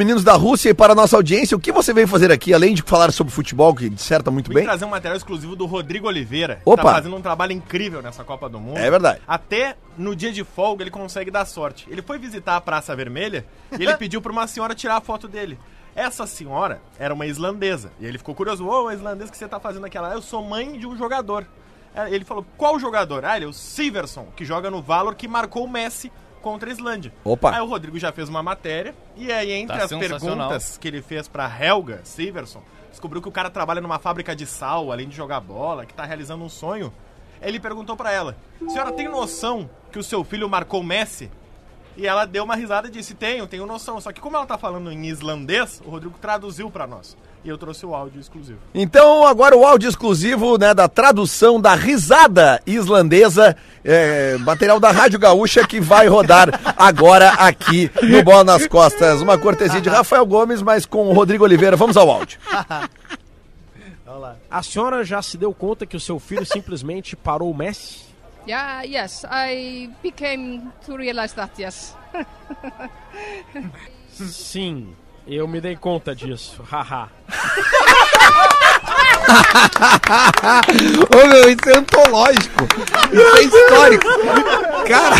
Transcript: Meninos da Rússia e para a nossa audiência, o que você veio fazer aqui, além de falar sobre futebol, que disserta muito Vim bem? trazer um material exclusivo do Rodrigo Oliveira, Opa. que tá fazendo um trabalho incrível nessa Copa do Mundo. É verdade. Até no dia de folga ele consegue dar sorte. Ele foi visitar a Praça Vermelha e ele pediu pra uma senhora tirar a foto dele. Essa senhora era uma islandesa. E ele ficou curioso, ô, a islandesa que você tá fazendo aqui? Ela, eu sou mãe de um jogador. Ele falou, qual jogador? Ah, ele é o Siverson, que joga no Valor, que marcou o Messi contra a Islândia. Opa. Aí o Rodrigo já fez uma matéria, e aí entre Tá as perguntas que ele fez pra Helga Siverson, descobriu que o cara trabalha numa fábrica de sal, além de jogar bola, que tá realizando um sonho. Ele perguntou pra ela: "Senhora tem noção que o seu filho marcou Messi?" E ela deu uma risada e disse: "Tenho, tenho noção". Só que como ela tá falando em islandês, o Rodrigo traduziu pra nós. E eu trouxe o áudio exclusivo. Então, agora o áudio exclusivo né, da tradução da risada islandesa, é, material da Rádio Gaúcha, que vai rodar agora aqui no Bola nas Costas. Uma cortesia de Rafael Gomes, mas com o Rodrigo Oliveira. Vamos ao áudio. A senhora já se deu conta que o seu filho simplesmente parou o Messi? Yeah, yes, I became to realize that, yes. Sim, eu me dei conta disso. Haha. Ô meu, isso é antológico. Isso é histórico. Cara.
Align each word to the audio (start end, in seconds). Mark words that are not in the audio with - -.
Meninos 0.00 0.24
da 0.24 0.32
Rússia 0.32 0.70
e 0.70 0.72
para 0.72 0.94
a 0.94 0.96
nossa 0.96 1.14
audiência, 1.14 1.54
o 1.54 1.60
que 1.60 1.70
você 1.70 1.92
veio 1.92 2.08
fazer 2.08 2.32
aqui, 2.32 2.54
além 2.54 2.72
de 2.72 2.80
falar 2.80 3.12
sobre 3.12 3.30
futebol, 3.30 3.74
que 3.74 3.86
disserta 3.86 4.30
muito 4.30 4.48
Vim 4.48 4.54
bem? 4.54 4.64
trazer 4.64 4.86
um 4.86 4.88
material 4.88 5.14
exclusivo 5.14 5.54
do 5.54 5.66
Rodrigo 5.66 6.06
Oliveira, 6.08 6.62
Opa. 6.64 6.78
que 6.80 6.88
tá 6.88 6.94
fazendo 6.94 7.16
um 7.16 7.20
trabalho 7.20 7.52
incrível 7.52 8.00
nessa 8.00 8.24
Copa 8.24 8.48
do 8.48 8.58
Mundo. 8.58 8.78
É 8.78 8.90
verdade. 8.90 9.20
Até 9.28 9.76
no 9.98 10.16
dia 10.16 10.32
de 10.32 10.42
folga 10.42 10.82
ele 10.82 10.90
consegue 10.90 11.30
dar 11.30 11.44
sorte. 11.44 11.86
Ele 11.90 12.00
foi 12.00 12.18
visitar 12.18 12.56
a 12.56 12.62
Praça 12.62 12.96
Vermelha 12.96 13.44
e 13.78 13.82
ele 13.82 13.94
pediu 13.98 14.22
pra 14.22 14.32
uma 14.32 14.46
senhora 14.46 14.74
tirar 14.74 14.96
a 14.96 15.00
foto 15.02 15.28
dele. 15.28 15.58
Essa 15.94 16.26
senhora 16.26 16.80
era 16.98 17.12
uma 17.12 17.26
islandesa. 17.26 17.92
E 18.00 18.06
ele 18.06 18.16
ficou 18.16 18.34
curioso, 18.34 18.66
ô, 18.66 18.88
a 18.88 18.94
islandesa 18.94 19.30
que 19.30 19.36
você 19.36 19.46
tá 19.46 19.60
fazendo 19.60 19.84
aqui? 19.84 19.98
Ela, 19.98 20.14
eu 20.14 20.22
sou 20.22 20.42
mãe 20.42 20.78
de 20.78 20.86
um 20.86 20.96
jogador. 20.96 21.46
Ele 22.08 22.24
falou, 22.24 22.46
qual 22.56 22.78
jogador? 22.78 23.22
Ah, 23.26 23.36
ele 23.36 23.44
é 23.44 23.48
o 23.48 23.52
Siverson, 23.52 24.28
que 24.34 24.46
joga 24.46 24.70
no 24.70 24.80
Valor, 24.80 25.14
que 25.14 25.28
marcou 25.28 25.66
o 25.66 25.70
Messi 25.70 26.10
contra 26.40 26.68
a 26.68 26.72
Islândia. 26.72 27.12
Opa. 27.24 27.54
Aí 27.54 27.60
o 27.60 27.66
Rodrigo 27.66 27.98
já 27.98 28.12
fez 28.12 28.28
uma 28.28 28.42
matéria, 28.42 28.94
e 29.16 29.30
aí 29.30 29.52
entre 29.52 29.76
Tá 29.76 29.84
as 29.84 29.90
perguntas 29.90 30.76
que 30.78 30.88
ele 30.88 31.02
fez 31.02 31.28
pra 31.28 31.50
Helga 31.60 32.00
Siverson, 32.04 32.62
descobriu 32.90 33.22
que 33.22 33.28
o 33.28 33.32
cara 33.32 33.50
trabalha 33.50 33.80
numa 33.80 33.98
fábrica 33.98 34.34
de 34.34 34.46
sal, 34.46 34.90
além 34.90 35.08
de 35.08 35.16
jogar 35.16 35.40
bola, 35.40 35.86
que 35.86 35.94
tá 35.94 36.04
realizando 36.04 36.44
um 36.44 36.48
sonho. 36.48 36.92
Ele 37.40 37.58
perguntou 37.58 37.96
pra 37.96 38.12
ela: 38.12 38.36
"Senhora 38.68 38.92
tem 38.92 39.08
noção 39.08 39.68
que 39.90 39.98
o 39.98 40.02
seu 40.02 40.22
filho 40.24 40.48
marcou 40.48 40.82
Messi?" 40.82 41.30
E 41.96 42.06
ela 42.06 42.24
deu 42.24 42.44
uma 42.44 42.54
risada 42.54 42.88
e 42.88 42.90
disse: 42.90 43.14
"Tenho, 43.14 43.46
tenho 43.46 43.66
noção". 43.66 44.00
Só 44.00 44.12
que 44.12 44.20
como 44.20 44.36
ela 44.36 44.46
tá 44.46 44.56
falando 44.56 44.90
em 44.90 45.06
islandês, 45.06 45.82
o 45.84 45.90
Rodrigo 45.90 46.14
traduziu 46.20 46.70
pra 46.70 46.86
nós. 46.86 47.16
E 47.42 47.48
eu 47.48 47.56
trouxe 47.56 47.86
o 47.86 47.94
áudio 47.94 48.20
exclusivo. 48.20 48.58
Então, 48.74 49.26
agora 49.26 49.56
o 49.56 49.64
áudio 49.64 49.88
exclusivo 49.88 50.58
né, 50.58 50.74
da 50.74 50.86
tradução 50.88 51.58
da 51.58 51.74
risada 51.74 52.60
islandesa, 52.66 53.56
é, 53.82 54.36
material 54.38 54.78
da 54.78 54.90
Rádio 54.90 55.18
Gaúcha, 55.18 55.66
que 55.66 55.80
vai 55.80 56.06
rodar 56.06 56.48
agora 56.76 57.30
aqui 57.30 57.90
no 58.02 58.22
Bola 58.22 58.44
nas 58.44 58.66
Costas. 58.66 59.22
Uma 59.22 59.38
cortesia 59.38 59.80
de 59.80 59.88
Rafael 59.88 60.26
Gomes, 60.26 60.60
mas 60.60 60.84
com 60.84 61.08
o 61.08 61.14
Rodrigo 61.14 61.44
Oliveira. 61.44 61.76
Vamos 61.76 61.96
ao 61.96 62.10
áudio. 62.10 62.38
A 64.50 64.62
senhora 64.62 65.04
já 65.04 65.22
se 65.22 65.38
deu 65.38 65.54
conta 65.54 65.86
que 65.86 65.96
o 65.96 66.00
seu 66.00 66.18
filho 66.18 66.44
simplesmente 66.44 67.14
parou 67.14 67.50
o 67.50 67.56
Messi? 67.56 68.09
Yeah, 68.46 68.82
yes, 68.82 69.24
I 69.28 69.90
became 70.02 70.72
to 70.86 70.96
realize 70.96 71.34
that, 71.34 71.50
yes. 71.58 71.94
Sim, 74.12 74.96
eu 75.26 75.46
me 75.46 75.60
dei 75.60 75.76
conta 75.76 76.14
disso. 76.14 76.62
Haha. 76.62 77.08
Ô 81.14 81.26
meu, 81.28 81.50
isso 81.50 81.68
é 81.68 81.76
antológico. 81.76 82.64
Isso 83.12 83.36
é 83.36 83.42
histórico. 83.42 84.06
Cara. 84.88 85.16